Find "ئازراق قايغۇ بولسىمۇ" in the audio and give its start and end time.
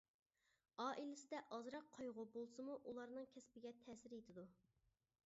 1.57-2.79